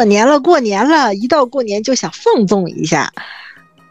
[0.00, 3.12] 过年了，过年了，一到过年就想放纵一下。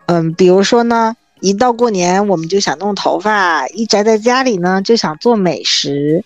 [0.07, 6.23] 嗯，比如说呢，一到过年我们就想弄头发，一宅在家里呢就想做美食，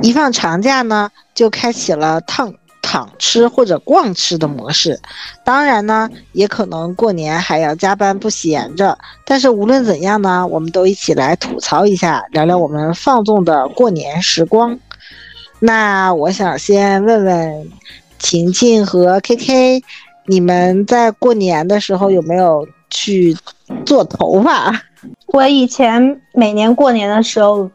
[0.00, 2.54] 一放长假呢就开启了烫。
[2.82, 5.00] 躺吃或者逛吃的模式，
[5.42, 8.96] 当然呢，也可能过年还要加班不闲着。
[9.24, 14.78] 但是无论怎样呢，我们都一起来吐槽一下，聊聊我们放纵的过年时光。
[15.58, 17.72] 那我想先问问
[18.18, 19.82] 晴晴和 KK，
[20.26, 23.36] 你们在过年的时候有没有去
[23.84, 24.72] 做头发？
[25.28, 27.70] 我以前每年过年的时候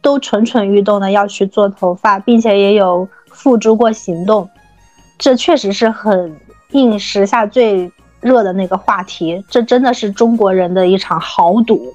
[0.00, 3.08] 都蠢蠢欲动的要去做头发，并且也有。
[3.34, 4.48] 付诸过行动，
[5.18, 6.36] 这确实是很
[6.72, 7.90] 应时下最
[8.20, 9.42] 热的那个话题。
[9.48, 11.92] 这真的是中国人的一场豪赌。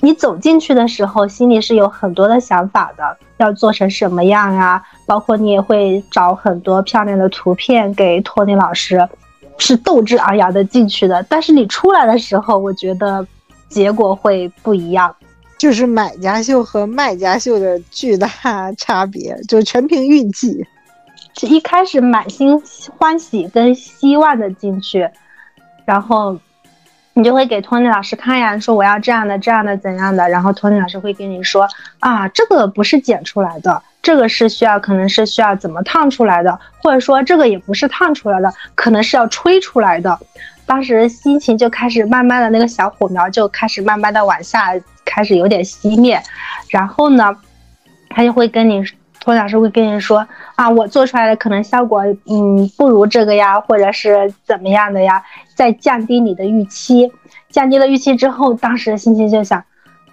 [0.00, 4.82] 你走进去的时候，心里是有很多的想法的，要做成什么样啊？
[5.06, 9.08] 包括你也会找很多漂亮的图片给托尼老师，
[9.58, 11.24] 是斗志昂扬的进去的。
[11.28, 13.26] 但是你出来的时候，我觉得
[13.68, 15.14] 结果会不一样。
[15.58, 18.28] 就是买家秀和卖家秀的巨大
[18.76, 20.66] 差别，就全凭运气。
[21.38, 22.60] 是一开始满心
[22.98, 25.08] 欢喜跟希望的进去，
[25.84, 26.36] 然后
[27.14, 31.68] 你就会给托尼老师看呀，说我要这样的、这样的、怎样的，然后托尼老师会跟你说
[32.00, 40.18] 啊，这个不是剪出来的，这个是需要，可能是需要怎么烫出来的，或者说这个也不是烫出来的，可能是要吹出来的。
[40.64, 44.72] 当时心情就开始慢慢的那个小火苗就开始慢慢的往下，
[45.04, 46.22] 开始有点熄灭，
[46.70, 47.36] 然后呢，
[48.08, 48.82] 他就会跟你
[49.22, 55.22] 托老师会跟你说啊，我做出来的可能效果嗯不如这个呀，或者是怎么样的呀，
[55.54, 57.08] 再降低你的预期，
[57.48, 59.62] 降低了预期之后，当时心情就想，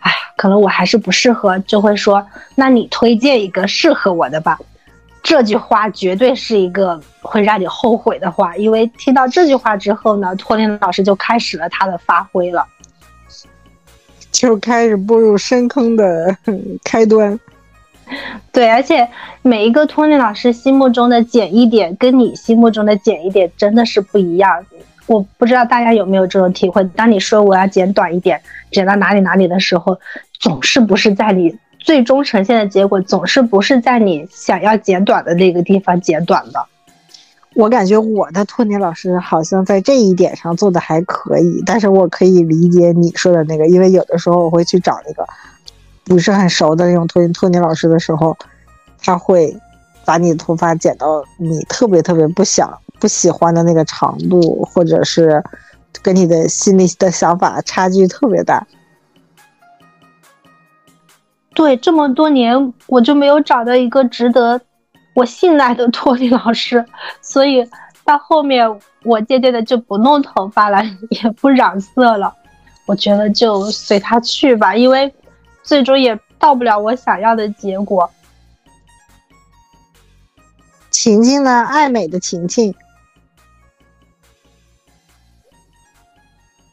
[0.02, 4.60] 哎，可能我还是不适合，就会说，那你推荐一个适合我的吧。
[5.23, 12.64] 这句话绝对是一个会让你后悔的话，因为听到这句话之后呢，托尼老师就开始了他的发挥了，
[14.32, 16.38] 就开始步入深坑的
[16.86, 17.39] 开端。
[18.52, 19.08] 对，而且
[19.42, 24.65] 每一个托尼老师心目中的减一点，跟你心目中的减一点真的是不一样。
[25.08, 29.99] 我不知道大家有没有这种体会，当你说我要剪短一点，剪到哪里哪里的时候，
[30.39, 31.58] 总是不是在你。
[31.81, 36.65] 最终呈现的结果总是不是在你想要剪短的那个地方剪短的。
[37.55, 45.26] 我感觉我的托尼老师好像在这一点上做的还可以，但是我可以理解你说的那个，因为有的时候我会去找那个
[46.09, 48.36] 不是很熟的那种托尼托尼老师的时候，
[49.02, 49.55] 他会
[50.03, 55.42] 把你头发剪到你特别特别不想不喜欢的那个长度，或者是
[56.02, 58.65] 跟你的心里的想法差距特别大。
[61.53, 64.59] 对，这么多年我就没有找到一个值得
[65.14, 66.83] 我信赖的托尼老师，
[67.21, 67.64] 所以
[68.03, 68.67] 到后面
[69.03, 70.81] 我渐渐的就不弄头发了，
[71.11, 72.33] 也不染色了。
[72.87, 75.14] 我觉得就随他去吧，因为
[75.64, 78.09] 最终也到不了我想要的结果。
[80.89, 81.64] 晴晴呢？
[81.65, 82.73] 爱美的晴晴，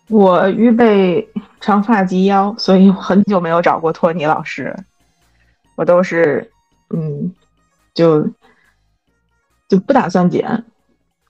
[0.09, 1.29] 我预备。
[1.59, 4.77] 长发及腰，所以我很久没有找过托尼老师，
[5.75, 6.49] 我都是，
[6.91, 7.35] 嗯，
[7.93, 8.25] 就
[9.67, 10.65] 就不打算剪，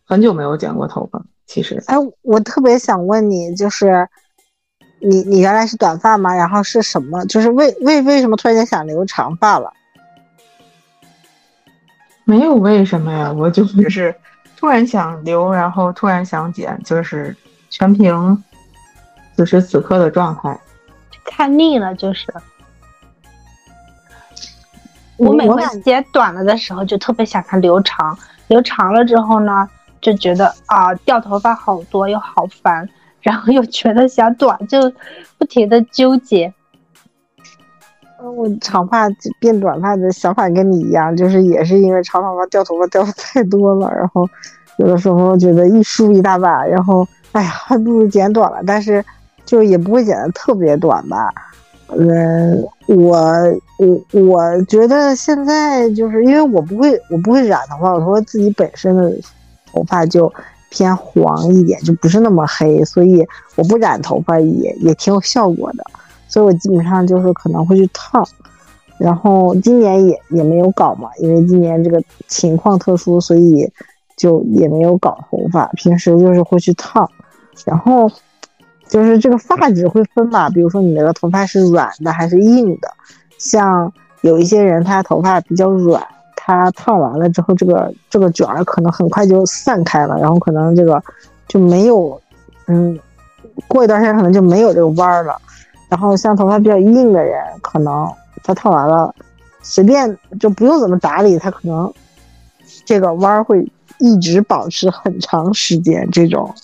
[0.05, 1.25] 很久没有剪过头发。
[1.47, 4.07] 其实，哎，我特别想问你，就是
[4.99, 6.35] 你你原来是短发吗？
[6.35, 7.25] 然后是什么？
[7.27, 9.73] 就是为为为什么突然间想留长发了？
[12.25, 14.15] 没有为什么呀，我就只是
[14.57, 17.37] 突然想留，然后突然想剪，就是
[17.71, 18.43] 全凭。
[19.37, 20.59] 此时此刻的状态，
[21.27, 22.27] 看腻了就是。
[25.19, 28.19] 我每次剪短了的时候，就特别想它留长。
[28.49, 29.69] 留长了之后呢，
[30.01, 32.89] 就觉得啊，掉头发好多又好烦，
[33.27, 34.79] 然后又觉得想短，就
[35.37, 36.53] 不停的纠结。
[38.35, 39.09] 我长发
[39.41, 44.27] 变短发的想法跟你一样，就是也是因为长头发掉头发掉的太多了，然后
[44.79, 49.05] 有的时候觉得一梳一大把，然后哎呀，还不如剪短了，但是。
[49.45, 51.33] 就也不会剪得特别短吧，
[51.97, 53.17] 嗯，我
[53.79, 59.09] 我我觉得现在就是因为我不会我不会染头发，我说自己本身的
[59.71, 60.27] 头发就
[60.77, 65.85] 偏黄一点，就不是那么黑，所以我不染头发也也挺有效果的，
[66.29, 68.23] 所以我基本上就是可能会去烫，
[68.99, 73.67] 然后今年也也没有搞嘛，因为今年这个情况特殊，所以
[74.19, 77.09] 就也没有搞头发，平时就是会去烫，
[77.65, 78.11] 然后。
[78.89, 82.89] 就是这个发质会分嘛，比如说你那个头发是软的还是硬的，
[83.37, 86.01] 像有一些人他头发比较软，
[86.47, 91.03] 它烫完了之后，这个这个卷儿可能很快就散开了，然后可能这个
[91.49, 92.21] 就没有，
[92.69, 92.97] 嗯，
[93.67, 95.37] 过一段时间可能就没有这个弯儿了。
[95.89, 98.09] 然后像头发比较硬的人，可能
[98.45, 99.13] 他烫完了，
[99.61, 101.93] 随便就不用怎么打理，他可能
[102.85, 106.55] 这个弯儿会一直保持很长时间这种。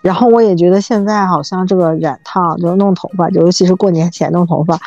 [0.00, 4.78] 然后我也觉得现在好像这个染烫，就是弄头发，尤其是过年前弄头发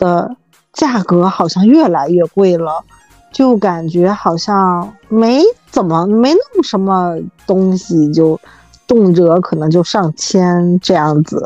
[0.00, 0.34] 的
[0.72, 2.84] 价格好像越来越贵了，
[3.30, 7.16] 就感觉好像没怎么没弄什么
[7.46, 8.40] 东西，就
[8.86, 11.44] 动辄可能就上千这样子。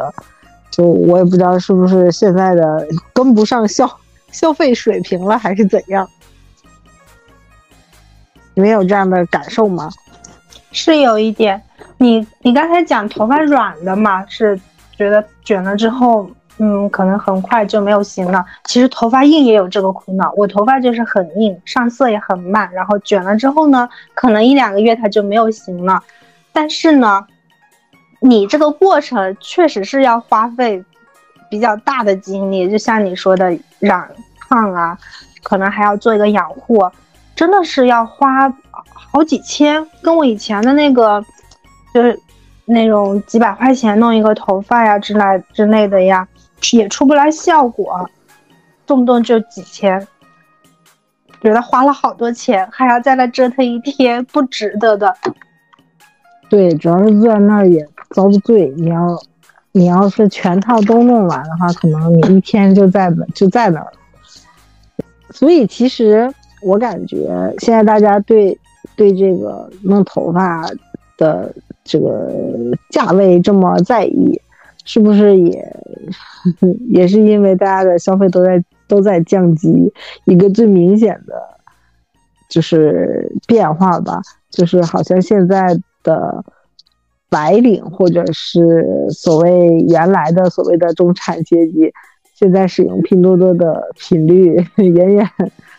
[0.71, 3.91] 就我也不知道是不是现在的跟不上消
[4.31, 6.07] 消费水平了，还是怎样？
[8.55, 9.91] 你们有这样的感受吗？
[10.73, 11.63] 是有一点。
[11.99, 14.61] 你你刚才讲头发软的嘛，是
[14.97, 16.29] 觉得卷了之后，
[16.59, 18.45] 嗯，可能很快就没有型了。
[18.65, 26.03] 其实头发硬也有这个苦恼，我头发就是很硬，上色也很慢，然后卷了之后呢，可能一两个月它就没有型了。
[26.53, 27.27] 但是呢，
[28.21, 30.83] 你这个过程确实是要花费
[31.51, 34.09] 比较大的精力，就像你说的染
[34.49, 34.99] 烫啊，
[35.43, 36.91] 可能还要做一个养护，
[37.35, 38.49] 真的是要花
[38.93, 41.25] 好几千，跟我以前的那个。
[41.95, 42.21] 就是
[42.67, 45.23] 那种几百块钱弄一个头发呀之类
[45.55, 46.29] 之类的呀，
[46.73, 48.09] 也出不来效果，
[48.87, 50.07] 动不动就几千，
[51.43, 55.15] 觉得花了好多钱，还要在那折腾一天，不值得的。
[56.49, 58.73] 对，主要是坐在那儿也遭罪。
[58.77, 59.19] 你要
[59.73, 63.93] 你要是全套都弄完的话，可能你一天就在就在那儿。
[65.31, 66.33] 所以其实
[66.63, 68.59] 我感觉现在大家对
[68.97, 70.69] 对这个弄头发
[71.17, 71.53] 的。
[71.89, 72.29] 这个
[72.91, 74.41] 价位这么在意，
[74.87, 75.77] 是不是也
[76.89, 79.93] 也是因为大家的消费都在都在降级？
[80.25, 81.35] 一个最明显的
[82.49, 86.45] 就是变化吧，就是好像现在的
[87.29, 91.93] 白领或者是所谓原来的所谓的中产阶级，
[92.33, 95.29] 现在使用拼多多的频率远远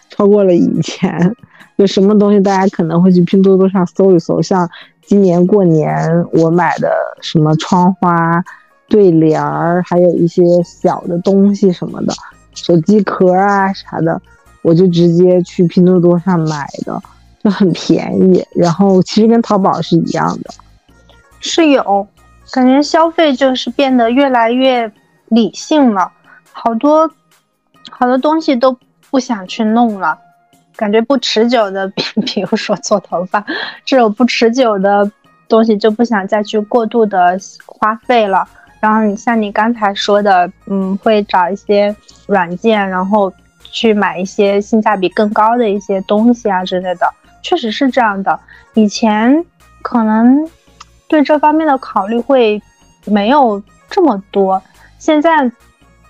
[0.09, 1.33] 超过了以前。
[1.77, 4.69] 就什么东西大家可能会去拼多多上搜一搜，像。
[5.09, 5.95] 今年过年
[6.33, 8.43] 我买的什么窗花、
[8.87, 12.13] 对联儿，还有一些小的东西什么的，
[12.53, 14.21] 手机壳啊啥的，
[14.61, 17.01] 我就直接去拼多多上买的，
[17.43, 18.45] 就很便宜。
[18.55, 20.51] 然后其实跟淘宝是一样的，
[21.39, 22.07] 是有
[22.51, 24.91] 感觉消费就是变得越来越
[25.27, 26.11] 理性了，
[26.51, 27.11] 好多
[27.89, 28.77] 好多东西都
[29.09, 30.17] 不想去弄了。
[30.77, 33.43] 感觉不持久的，比 比如说做头发，
[33.83, 35.11] 这种不持久的
[35.49, 37.35] 东西就不想再去过度的
[37.65, 38.47] 花费了。
[38.79, 41.95] 然后你像你刚才说的，嗯，会找一些
[42.27, 43.31] 软件，然后
[43.61, 48.39] 去买一些性价比更高的一些东西啊之类的，确实是这样的。
[48.73, 49.43] 以前
[49.81, 50.49] 可能
[51.07, 52.61] 对这方面的考虑会
[53.05, 54.61] 没有这么多，
[54.97, 55.51] 现在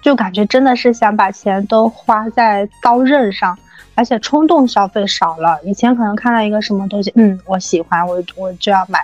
[0.02, 3.58] 就感觉真的是想把钱都花在刀刃上。
[3.96, 9.04] 而且冲动消费少了，以前可能看到一个什么东西，嗯，我喜欢，我我就要买。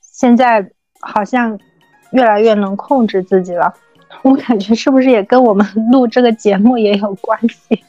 [0.00, 0.68] 现在
[0.98, 1.56] 好像
[2.12, 3.72] 越来越能控制自己了。
[4.22, 7.82] 我感觉是不是也跟我们录这个节目也有关系？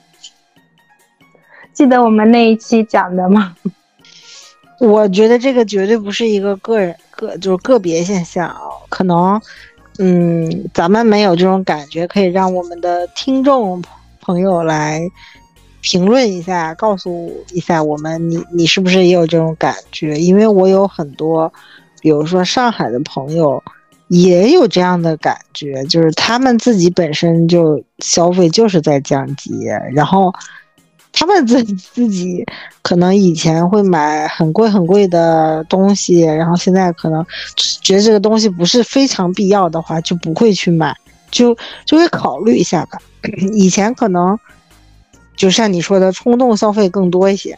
[1.73, 3.55] 记得我们那一期讲的吗？
[4.79, 8.59] 我觉得这个绝对不是一个个人个就是个别现象啊，
[8.89, 9.39] 可能，
[9.99, 13.81] 嗯，咱们没有这种感觉，可以让我们的听众
[14.21, 15.01] 朋友来。
[15.85, 20.15] 评论一下，告诉一下我们，你你是不是也有这种感觉？
[20.15, 21.51] 因为我有很多，
[21.99, 23.61] 比如说上海的朋友，
[24.07, 29.51] 也有这样的感觉，就是他们自己本身就消费就是在降级，
[29.93, 30.33] 然后
[31.11, 32.45] 他们自己自己
[32.81, 37.25] 可能以前会买很贵很贵的东西，然后现在可能
[37.81, 40.95] 觉得这个东西不是非常必要的话，就不会去买，
[41.31, 41.55] 就
[41.85, 42.97] 就会考虑一下吧。
[43.53, 44.37] 以前可能。
[45.35, 47.57] 就像你说的，冲动消费更多一些，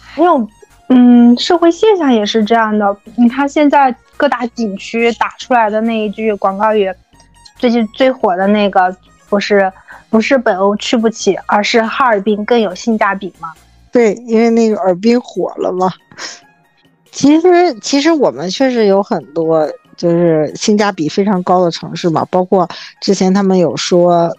[0.00, 0.48] 还有，
[0.88, 2.96] 嗯，社会现象也是这样的。
[3.16, 6.92] 你看现在各大景区打出来的那一句广告语，
[7.58, 8.94] 最近最火的那个
[9.28, 9.72] 不是
[10.10, 13.52] 不是北欧去不起，而是哈尔滨更有性价比吗？
[13.92, 15.92] 对，因为那个尔滨火了嘛。
[17.10, 22.68] 其实其实我们确实有很多就是性价比非常高的城市嘛，包括
[23.00, 24.36] 之前他们有说，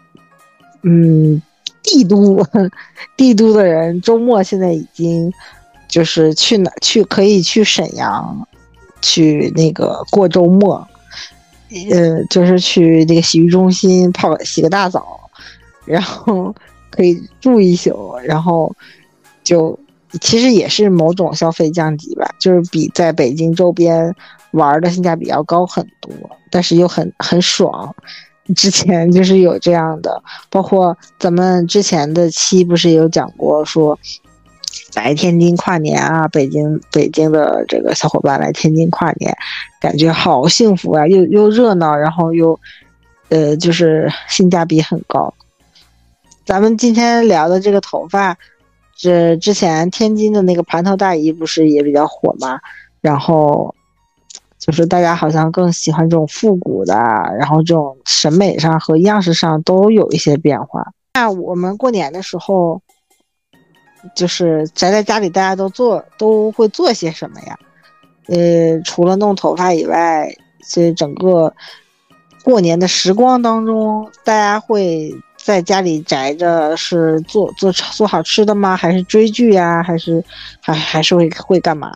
[0.83, 1.41] 嗯。
[1.87, 2.43] 帝都，
[3.15, 5.31] 帝都的人周末现在已经
[5.87, 8.47] 就是去哪去可以去沈阳，
[9.01, 10.87] 去那个过周末，
[11.91, 15.29] 呃，就是去那个洗浴中心泡洗个大澡，
[15.85, 16.53] 然后
[16.89, 18.73] 可以住一宿，然后
[19.43, 19.77] 就
[20.21, 24.15] 其实也是某种消费降级吧，就是比在北京周边
[24.51, 26.11] 玩的性价比要高很多，
[26.49, 27.93] 但是又很很爽。
[28.55, 33.97] 之前就是有这样的，包括咱们之前的期不是有讲过说。
[34.93, 36.27] 来天津跨年啊！
[36.29, 39.35] 北京北京的这个小伙伴来天津跨年，
[39.79, 41.05] 感觉好幸福啊！
[41.07, 42.59] 又又热闹，然后又，
[43.29, 45.33] 呃，就是性价比很高。
[46.45, 48.37] 咱们今天聊的这个头发，
[48.95, 52.59] 这之前天津的那个盘头大衣不是也比较火吗？
[53.01, 53.73] 然后，
[54.57, 56.95] 就是大家好像更喜欢这种复古的，
[57.37, 60.91] 然后这种审美上和样式上都有一些变化。
[61.13, 62.81] 那我们过年的时候。
[64.13, 67.57] 就是宅在家里，大家都做都会做些什么呀？
[68.27, 70.27] 呃，除了弄头发以外，
[70.69, 71.53] 这整个
[72.43, 78.75] 过年的时光当中，大家会在家里宅着，是做做做好吃的吗？
[78.75, 79.81] 还是追剧呀？
[79.81, 80.23] 还是
[80.61, 81.95] 还还是会会干嘛？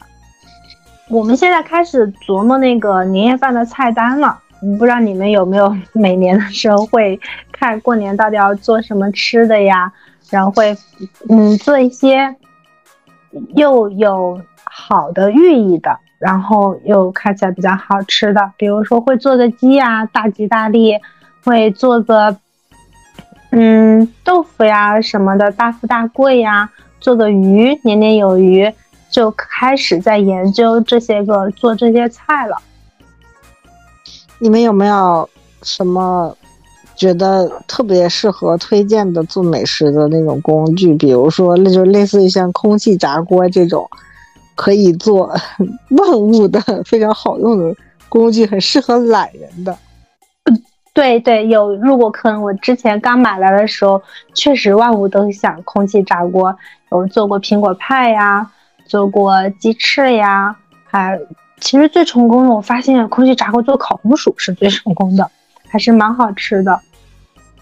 [1.09, 4.39] 我们现在开始琢磨那个年夜饭的菜单了。
[4.77, 7.17] 不知道你们有没有每年的时候会
[7.59, 9.91] 看过年到底要做什么吃的呀？
[10.29, 10.77] 然后会，
[11.27, 12.33] 嗯，做一些
[13.55, 20.97] 又有好的寓意的，然后又看起来比较好吃的，比如说会做个鸡呀，大吉大利；
[21.43, 22.37] 会做个，
[23.51, 26.69] 嗯，豆腐呀什么的，大富大贵呀；
[27.01, 28.73] 做个鱼，年年有余。
[29.11, 32.55] 就开始在研究这些个做这些菜了。
[34.37, 35.27] 你们有没有
[35.63, 36.37] 什么？
[36.99, 43.89] 觉得特别适合推荐的做美食的那种工具，比如说，那就类似于像空气炸锅这种，
[44.53, 45.33] 可以做
[45.97, 47.73] 万物的非常好用的
[48.09, 49.77] 工具，很适合懒人的。
[50.93, 52.43] 对对，有入过坑。
[52.43, 54.01] 我之前刚买来的时候，
[54.33, 56.53] 确实万物都想空气炸锅，
[56.91, 58.51] 有做过苹果派呀，
[58.85, 60.53] 做过鸡翅呀，
[60.83, 61.17] 还
[61.61, 65.31] 其实最成功的，我发现空气炸锅做烤红薯是最成功的，
[65.69, 66.77] 还是蛮好吃的。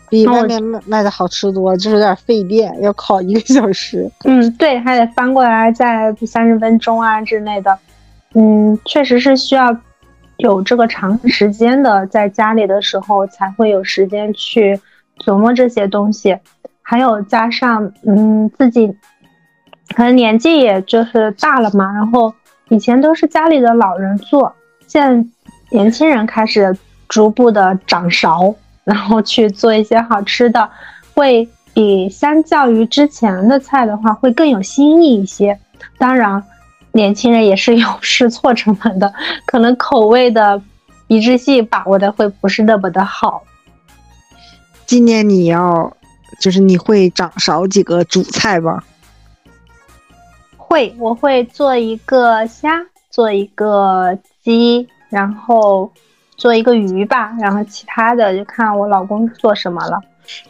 [0.10, 4.10] 比外面卖卖的好吃多，就是有点费电，要烤一个小时。
[4.26, 7.78] 嗯，对，还得翻过来再三十分钟啊之类的。
[8.34, 9.76] 嗯，确实是需要
[10.38, 14.80] 有这个长时间的，在家里的时候才会有时间去
[15.26, 16.38] 琢磨这些东西。
[16.82, 18.88] 还有加上，嗯，自己
[19.96, 22.34] 可能年纪也就是大了嘛，然后
[22.70, 24.54] 以前都是家里的老人做，
[24.88, 25.30] 现在
[25.70, 26.78] 年轻人开始
[27.10, 28.56] 逐步的掌勺。
[28.88, 30.70] 然后去做一些好吃的，
[31.14, 35.60] 会比相较于之前的菜的话，会更有新意一些。
[35.98, 36.42] 当然，
[36.94, 39.14] 年轻人也是有 试错成本的，
[39.46, 40.62] 可能口味的
[41.08, 43.44] 一致性把握的会不是那么的好。
[44.86, 45.92] 今年你要，
[46.40, 48.82] 就是你会掌勺几个主菜吧？
[50.56, 52.80] 会，我会做一个虾，
[53.10, 55.92] 做一个鸡，然后。
[56.38, 60.00] 做一个鱼吧，然后其他的就看我老公做什么了。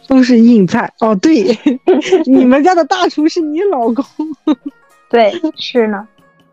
[0.08, 1.56] 都是硬菜哦，对，
[2.26, 4.04] 你们家的大厨是你老公。
[5.08, 6.06] 对，是呢。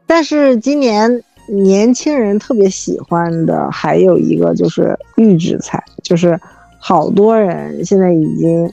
[0.05, 6.39] 但是今年年轻人特别喜欢的还有一个就是预制菜，就是
[6.77, 8.71] 好多人现在已经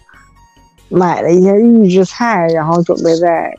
[0.90, 3.50] 买了一些预制菜，然后准备在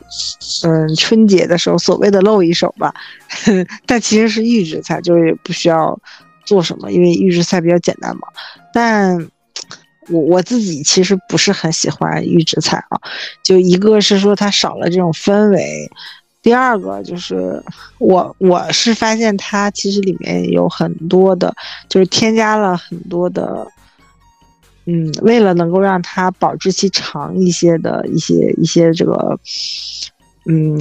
[0.64, 2.94] 嗯春节的时候所谓的露一手吧。
[3.84, 5.98] 但其实是预制菜，就是不需要。
[6.44, 6.92] 做什么？
[6.92, 8.28] 因为预制菜比较简单嘛。
[8.72, 9.16] 但
[10.10, 13.00] 我我自己其实不是很喜欢预制菜啊。
[13.42, 15.90] 就一个是说它少了这种氛围，
[16.42, 17.62] 第二个就是
[17.98, 21.54] 我我是发现它其实里面有很多的，
[21.88, 23.66] 就是添加了很多的，
[24.84, 29.40] 嗯，为了能够让它保质期长一些的一些一些这个，
[30.44, 30.78] 嗯，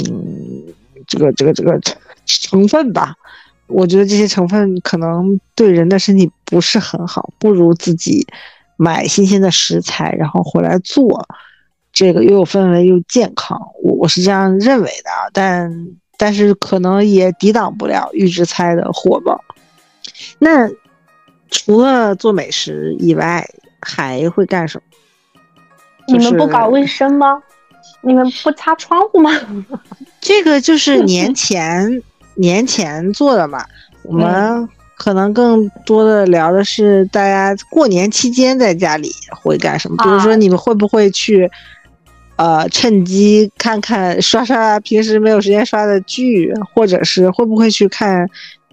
[1.08, 1.79] 这个这个这个
[2.25, 3.15] 成分吧。
[3.67, 8.27] 我觉得这些成分可能对人的身体不是很好，不如自己
[8.77, 11.27] 买新鲜的食材，然后回来做，
[11.91, 13.60] 这个又有氛围又健康。
[13.82, 19.41] 我我是这样认为的，但但是可能也抵挡不了预制菜的火爆。
[20.39, 20.70] 那
[21.50, 23.48] 除了做美食以外，
[23.79, 24.84] 还会干什么？
[26.08, 27.41] 你们不搞卫生吗？
[28.01, 29.32] 你们不擦窗户吗？
[30.20, 32.03] 这个就是 年前。
[32.35, 33.65] 年前做的嘛，
[34.03, 39.97] 我们可能更多的聊的是大家过年期间在家里会干什么。
[40.03, 41.49] 比如说，你们会不会去，
[42.35, 48.27] 呃，趁机看看刷刷平时没有时间刷的剧，或者是会不会去看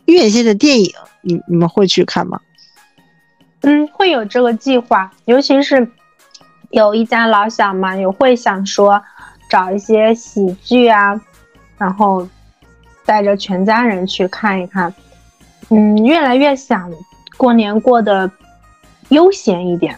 [0.06, 0.92] 院线的电影？
[1.22, 2.40] 你你们会去看吗？
[3.62, 5.86] 嗯，会有这个计划，尤其是
[6.70, 9.00] 有一家老小嘛，也会想说。
[9.50, 11.20] 找一些喜剧啊，
[11.76, 12.24] 然后
[13.10, 14.94] 带着全家人去看一看。
[15.70, 16.88] 嗯，越来越想
[17.36, 18.30] 过年过得
[19.08, 19.96] 悠闲一点，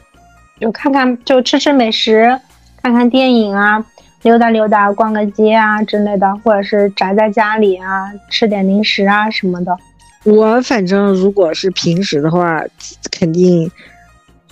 [0.59, 2.41] 就看看就吃吃美食，
[2.83, 3.85] 看看电影啊，
[4.23, 9.77] 溜达溜达，逛个街啊之类的，或者是宅在家里啊，吃点零食啊什么的。
[10.25, 12.65] 我反正如果是平时的话，
[13.11, 13.71] 肯定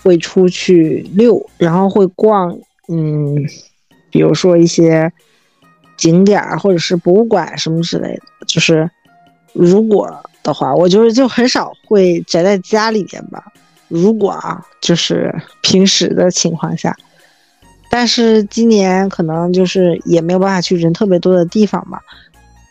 [0.02, 2.54] 会出去溜，然后会逛，
[2.88, 3.36] 嗯，
[4.10, 5.10] 比如说一些
[5.96, 8.22] 景点儿或者是博物馆什么之类的。
[8.52, 8.90] 就是
[9.52, 10.10] 如果
[10.42, 13.44] 的话，我就是就很少会宅在家里面吧。
[13.88, 16.96] 如果啊，就是平时的情况下，
[17.90, 21.98] 但是今年可能就是也没有办法去人特别多的地方嘛。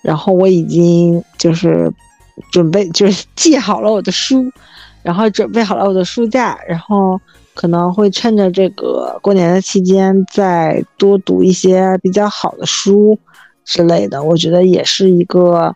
[0.01, 1.91] 然后我已经就是
[2.51, 4.49] 准备就是记好了我的书，
[5.03, 7.19] 然后准备好了我的书架，然后
[7.53, 13.19] 可能会趁着这个过年的期间再多读一些比较好的书
[13.65, 14.23] 之类的。
[14.23, 15.75] 我觉得也是一个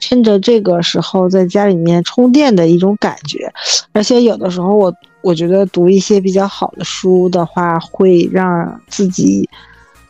[0.00, 3.52] 趁着这个时候在家里面充电的一种感觉。
[3.92, 9.48] 而且有的时候我我觉得读一些比较好的书的话，会让自己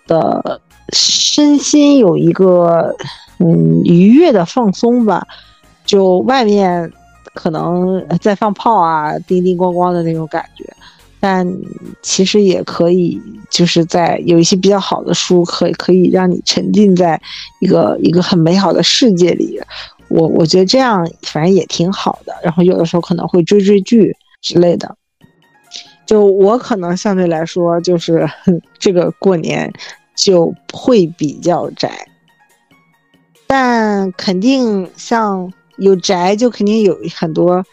[0.07, 0.61] 的
[0.93, 2.95] 身心有一个
[3.39, 5.27] 嗯愉悦的放松吧。
[5.85, 6.91] 就外面
[7.35, 10.65] 可能在放炮啊，叮叮咣咣的那种感觉，
[11.27, 11.51] 但
[12.03, 17.19] 其实也可以，就是在有一些比较好的书，可以可以让你沉浸在
[17.61, 19.59] 一个一个很美好的世界里。
[20.09, 22.35] 我我觉得这样反正也挺好的。
[22.43, 24.95] 然后有的时候可能会追追剧之类的。
[26.05, 28.29] 就我可能相对来说，就是
[28.79, 29.73] 这个过年
[30.15, 32.07] 就会比较宅，
[33.47, 35.51] 但肯定像。
[35.77, 37.67] 有宅就肯定有很多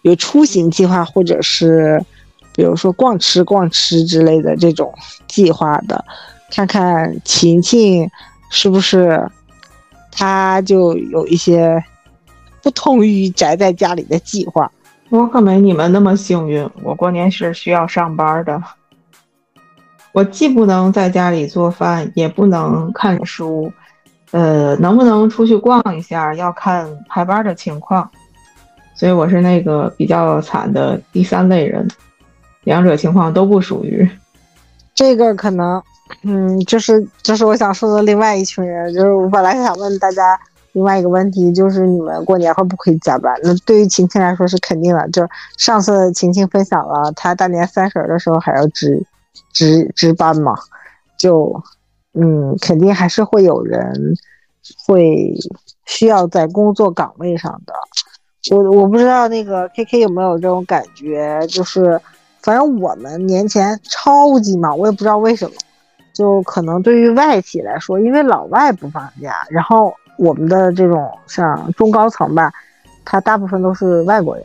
[0.00, 2.02] 有出行计划，或者是
[2.54, 4.92] 比如说逛吃逛吃之类的这种
[5.26, 6.04] 计划的。
[6.50, 8.08] 看看晴晴
[8.50, 9.26] 是不是
[10.10, 11.82] 他就有一些
[12.62, 14.70] 不同于宅在家里的计划。
[15.08, 18.62] 我可没你们那么幸运，我过年是需要上班的。
[20.12, 23.72] 我既不能在家里做饭，也不能看书。
[24.30, 28.10] 呃，能不能出去逛一下，要看排班的情况，
[28.94, 31.86] 所以我是那个比较惨的第三类人，
[32.64, 34.08] 两者情况都不属于。
[34.94, 35.82] 这个可能，
[36.22, 40.38] 嗯，就是就是我想说的另外一群人，就是我本来想问大家
[40.72, 43.34] 另外一个问题，就是你们过年会不会加班？
[43.42, 49.02] 那对于晴晴来说是肯定的，就是上次晴晴分享了，她大年三十的时候还要值
[49.52, 50.54] 值值班嘛，
[51.16, 51.62] 就。
[52.14, 54.14] 嗯，肯定还是会有人
[54.86, 55.32] 会
[55.86, 57.72] 需要在工作岗位上的。
[58.54, 61.98] 我我不知道那个 K K 有没有这种感觉，就是
[62.42, 65.54] 反正我们年前超级忙，我也不知道为什么。
[66.12, 72.52] 就可能对于外企来说，因为老外不放假，然后我们的这种像中高层吧，
[73.04, 74.44] 他大部分都是外国人，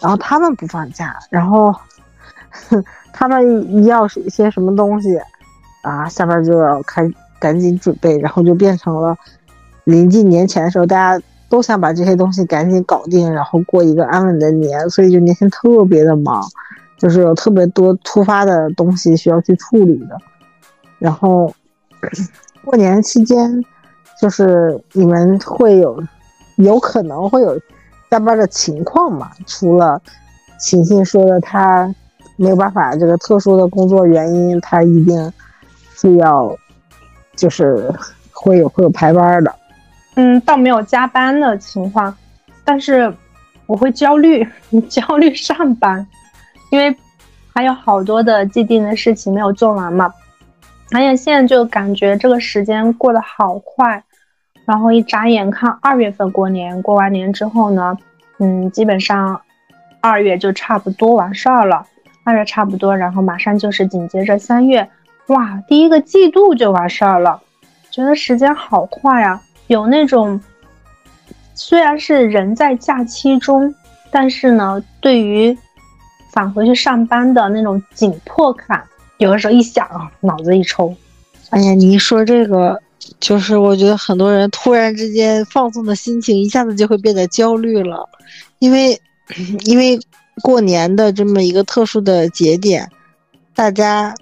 [0.00, 1.74] 然后他们不放假，然后
[3.12, 5.18] 他们一要是一些什么东西。
[5.82, 7.08] 啊，下边就要开，
[7.38, 9.16] 赶紧准备，然后就变成了
[9.84, 16.42] 临近年前的时候，大家都想把这些东西赶紧搞定，然后过一个安稳的年，所以就年前特别的忙，
[16.98, 20.18] 就是有特别多突发的东西需要去处理的。
[20.98, 21.52] 然后
[22.64, 23.64] 过年期间，
[24.20, 26.02] 就是你们会有
[26.56, 27.58] 有可能会有
[28.10, 29.30] 加班的情况嘛？
[29.46, 30.00] 除了
[30.58, 31.94] 晴晴说的，他
[32.36, 35.32] 没有办法，这个特殊的工作原因，他一定。
[36.00, 36.56] 是要，
[37.34, 37.92] 就是
[38.30, 39.52] 会有会有排班的，
[40.14, 42.16] 嗯，倒没有加班的情况，
[42.64, 43.12] 但是
[43.66, 44.46] 我会焦虑，
[44.88, 46.06] 焦虑上班，
[46.70, 46.96] 因为
[47.54, 50.12] 还有好多的既定的事情没有做完嘛，
[50.92, 54.02] 而且现在就感觉这个时间过得好快，
[54.64, 57.96] 然后一眨眼看二月份过年，过完年之后呢，
[58.38, 59.40] 嗯，基本上
[60.00, 61.86] 二月就差不多完事儿了，
[62.24, 64.88] 二月差不多，然后马上就是紧接着三月。
[65.28, 67.42] 哇，第一个季度就完事儿了，
[67.90, 69.40] 觉得时间好快呀！
[69.66, 70.40] 有那种
[71.54, 73.74] 虽然是人在假期中，
[74.10, 75.54] 但是呢，对于
[76.38, 78.80] 返回去上班的那种紧迫感，
[79.16, 80.94] 有的时候一想啊，脑子一抽。
[81.50, 82.80] 哎呀，你一说这个，
[83.18, 88.08] 就是我觉得很多人突然之间放松的心情一下子就会变得焦虑了，
[88.60, 88.96] 因为
[89.66, 89.98] 因为
[90.40, 92.88] 过年的这么一个特殊的节点，
[93.52, 94.14] 大家。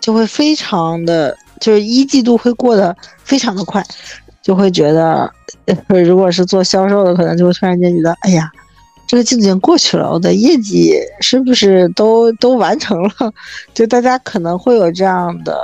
[0.00, 3.80] 就会非常的，就是一季度会过得非常的快，
[4.42, 5.32] 就会觉得，
[6.04, 8.50] 如果是做销售的，可能就会突然间觉得，哎呀，
[9.12, 13.10] 这个季度已经过去了，我的业绩是不是都都完成了？
[13.74, 15.60] 就大家可能会有这样的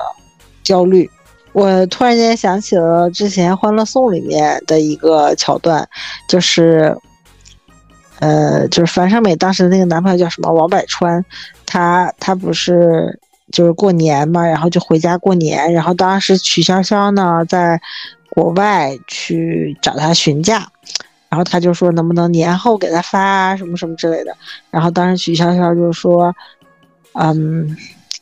[0.63, 1.11] 焦虑，
[1.53, 5.89] 我突然间想起了之前《欢乐颂》里面的一个桥段，
[6.29, 6.95] 就是，
[8.19, 11.25] 呃，就是樊胜美当时的那个男朋友叫什么王百川，
[11.65, 13.19] 他他不是
[13.51, 17.81] 就是过年嘛，然后就回家过年，然后当时曲筱绡呢在
[18.29, 20.71] 国外去找他询价，
[21.29, 24.37] 然后他就说能不能年后给他发啊什么什么之类的，
[24.71, 26.35] 然后当时曲筱绡就说，
[27.13, 27.77] 嗯。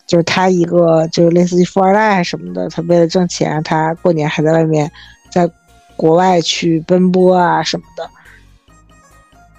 [0.07, 4.89] 就是他一个就是类似于富二代什么的，他为了挣钱，他过年还在外面，
[5.33, 5.51] 在
[5.97, 8.09] 国外去奔波啊什么的。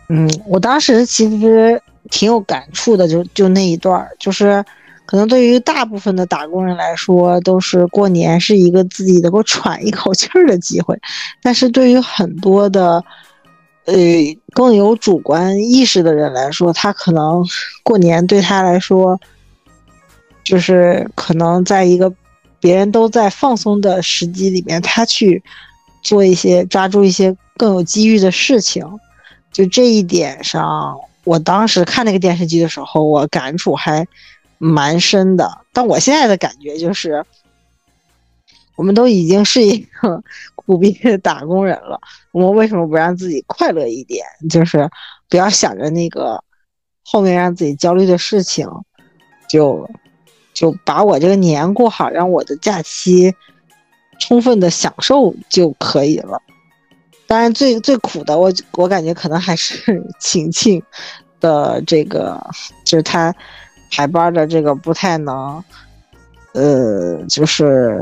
[0.07, 4.63] 嗯，我当时其实挺有感触的，就就那一段儿，就是
[5.05, 10.97] 可能对于大部分的打工人来说，都是过年是一个自己能够喘一口气儿的机会，
[11.41, 13.03] 但是对于很多的。
[13.87, 13.95] 呃，
[14.53, 17.43] 更有主观意识的人来说，他可能
[17.83, 19.19] 过年对他来说。
[20.43, 22.09] 就是可能在一个
[22.61, 25.43] 别人都在放松的时机里面，他去
[26.01, 28.81] 做一些抓住一些更有机遇的事情。
[29.51, 34.07] 就这一点上，我当时看那个电视剧的时候，我感触还
[34.57, 35.65] 蛮深的。
[35.73, 37.25] 但我现在的感觉就是，
[38.77, 40.23] 我们都已经是一个
[40.67, 41.99] 苦逼的打工人了，
[42.31, 44.23] 我们为什么不让自己快乐一点？
[44.51, 44.87] 就是
[45.27, 46.43] 不要想着那个
[47.03, 48.69] 后面让自己焦虑的事情，
[49.49, 49.89] 就。
[50.53, 53.31] 就把我这个年过好，让我的假期
[54.19, 56.41] 充分的享受就可以了。
[57.27, 60.81] 当然，最最苦的，我我感觉可能还是 晴晴
[61.39, 62.43] 的这个，
[62.83, 63.31] 就是他
[63.91, 65.63] 排班的这个不太能，
[66.55, 68.01] 呃，就是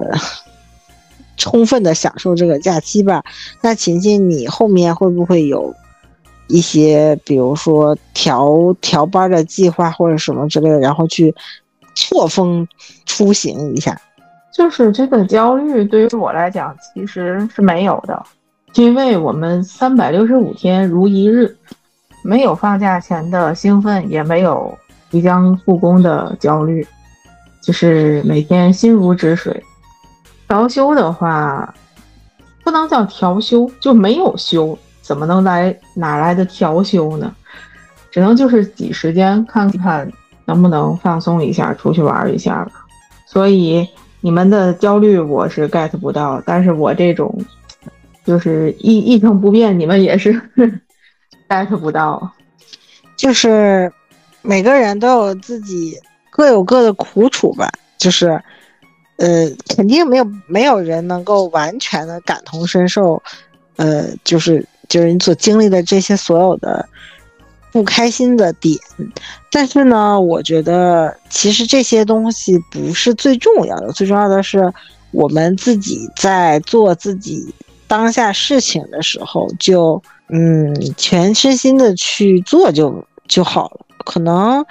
[1.38, 3.24] 充分的享受这个假期吧。
[3.62, 5.74] 那琴琴，你后面会不会有
[6.48, 11.34] 一些，比如说调调班的计划或者什么之类的，然后去？
[11.98, 12.67] 错峰
[13.06, 13.98] 出行一下，
[14.52, 18.21] 就是这个焦虑对于我来讲其实是没有的，
[18.74, 21.56] 因为我们三百六十五天如一日，
[22.21, 24.78] 没有放假前的兴奋，也没有
[25.10, 26.86] 即将复工的焦虑，
[27.63, 29.63] 就是每天心如止水。
[30.47, 31.73] 调休的话，
[32.63, 37.36] 不能叫调休，就没有休，怎么能来哪来的调休呢？
[38.12, 40.12] 只能就是挤时间看看。
[40.47, 42.86] 能不能放松一下，出去玩一下吧？
[43.25, 43.84] 所以
[44.21, 47.36] 你们的焦虑我是 get 不到，但是我这种
[48.23, 50.39] 就是一一成不变，你们也是
[51.49, 52.31] get 不到。
[53.17, 53.91] 就是
[54.43, 58.39] 每个人都有自己各有各的苦楚吧，就是
[59.17, 63.21] 呃，肯定没有没有人能够完全的感同身受，
[63.75, 66.88] 呃，就是就是你所经历的这些所有的。
[67.71, 68.73] 不开心的点，
[69.51, 74.73] 但是呢，我觉得其实这些东西不是最重要的，最重要的是
[75.12, 77.54] 我们自己在做自己
[77.86, 83.86] 当下事情的时候，就嗯全身心的去做就就好了。
[84.06, 84.65] 可能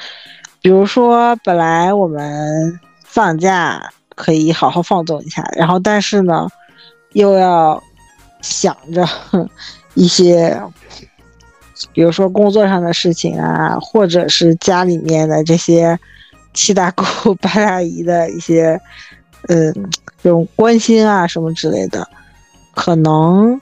[0.62, 6.48] 比如说本来我们放假可以好好放纵一下，然后但是呢，
[7.12, 7.82] 又要
[8.40, 9.06] 想着
[9.94, 10.60] 一些。
[11.92, 15.98] 比如说工作上的事情啊，或者是家里面的这些
[16.54, 18.80] 七大姑八大姨的一些，
[19.48, 19.72] 嗯，
[20.22, 22.08] 这种关心啊什么之类的，
[22.74, 23.60] 可能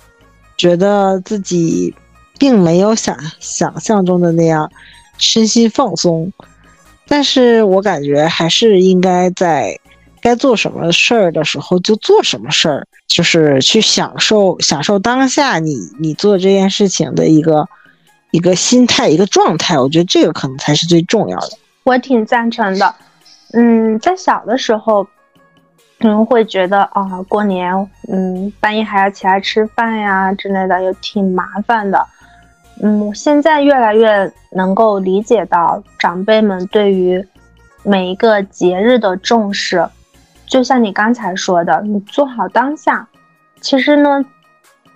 [0.57, 1.93] 觉得自己
[2.39, 4.71] 并没有想想象中的那样
[5.17, 6.31] 身心放松，
[7.09, 9.77] 但是我感觉还是应该在
[10.23, 17.69] 该做什么事儿的时候就做什么事儿，就是去享受享受当下你你做这件事情的一个。
[18.35, 21.51] 一个心态，一个状态，我觉得这个可能才是最重要的。
[21.85, 22.95] 我挺赞成的。
[23.53, 25.05] 嗯，在小的时候，
[26.01, 27.75] 可能会觉得啊，过年，
[28.11, 32.07] 嗯，半夜还要起来吃饭呀之类的，又挺麻烦的。
[32.81, 37.23] 嗯，我现在越来越能够理解到长辈们对于
[37.83, 39.87] 每一个节日的重视。
[40.53, 43.09] 就像你刚才说的，你做好当下，
[43.63, 44.23] 其实呢，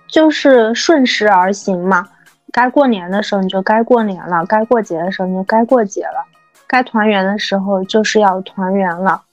[0.07, 2.07] 就是顺势而行嘛。
[2.51, 6.23] 该过年的时候你就该过年了，该过节的时候你就该过节了，
[6.67, 9.23] 该团圆的时候就是要团圆了，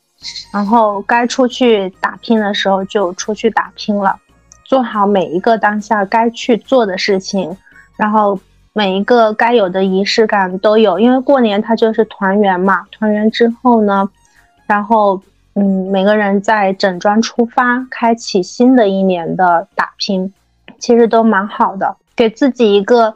[0.50, 4.18] 然后该出去打拼的时候就出去打拼了，
[4.64, 7.54] 做好每一个当下该去做的事情，
[7.98, 8.40] 然后
[8.72, 12.86] 每一个该有的仪式感都有，因为过年它就是团圆嘛。
[12.90, 14.08] 团圆之后呢，
[14.66, 15.22] 然后
[15.54, 20.32] 嗯，每个人在整装出发，开启新的一年的打拼，
[20.78, 21.96] 其实都蛮好的。
[22.16, 23.14] 给自己一个，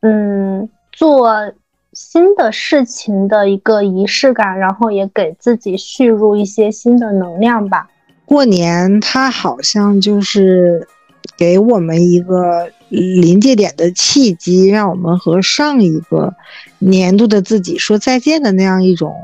[0.00, 1.52] 嗯，做
[1.92, 7.88] 新的事情的一个仪式感，然后也给自己蓄入一些新的能量吧。
[8.24, 10.86] 过年它好像就是
[11.36, 16.34] 给我们一个临界点的契机，让我们和上一个
[16.78, 19.14] 年度的自己说再见的那样一种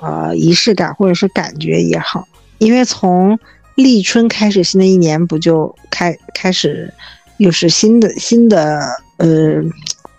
[0.00, 2.26] 呃仪式感或者是感觉也好，
[2.58, 3.38] 因为从
[3.74, 6.92] 立春开始，新的一年不就开开始
[7.38, 9.62] 又是新的新的呃，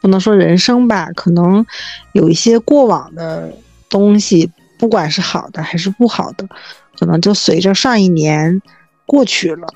[0.01, 1.65] 不能说人生吧，可能
[2.13, 3.51] 有一些过往的
[3.89, 6.47] 东西，不管是好的还是不好的。
[6.99, 8.59] 可能就随着上一年
[9.05, 9.67] 过去了，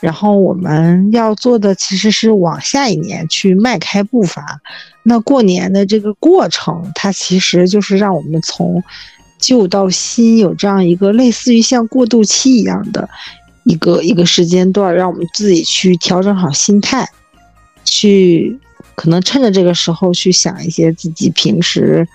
[0.00, 4.58] 然后我们要做的其实是往下一年去迈开步伐。
[5.02, 8.82] 那过年的这个过程，它其实就是让我们从
[9.40, 13.08] 旧到新有这样一个类似于像过渡期一样的
[13.64, 17.08] 一个一个时间段，让我们自己去调整好心态，
[17.84, 18.58] 去
[18.94, 22.06] 可能趁着这个时候去想一些自己平时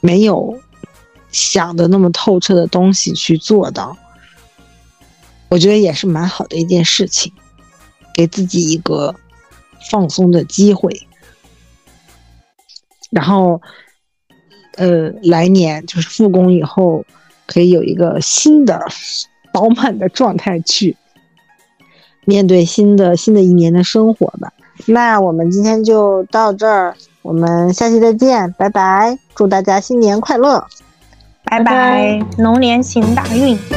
[0.00, 0.58] 没有。
[1.32, 3.94] 想的那么透彻的东西去做到，
[5.50, 7.30] 我觉得也是蛮好的一件事情，
[8.14, 9.14] 给自己一个
[9.90, 11.06] 放松的机会。
[13.10, 13.60] 然后，
[14.76, 17.04] 呃，来年就是复工以后，
[17.46, 18.80] 可以有一个新的
[19.52, 20.96] 饱满的状态去
[22.24, 24.52] 面对新的新的一年的生活吧。
[24.84, 29.18] 那我们今天就到这儿，我们下期再见，拜拜！
[29.34, 30.62] 祝大家新年快乐！
[31.44, 33.75] 拜拜，龙年行大运。